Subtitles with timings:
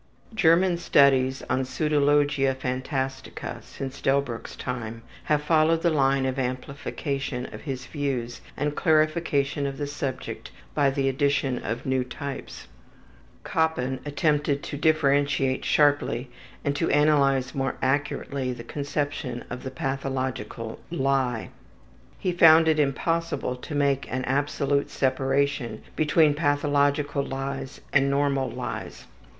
[0.33, 7.61] German studies on pseudologia phantastica since Delbruck's time have followed the line of amplification of
[7.61, 12.67] his views and clarification of the subject by the addition of new types.
[13.43, 16.31] Koppen attempted to differentiate sharply
[16.65, 21.51] and to analyze more accurately the conception of the pathological lie.
[22.17, 29.05] He found it impossible to make an absolute separation between pathological lies and normal lies.